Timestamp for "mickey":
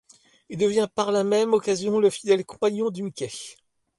3.03-3.29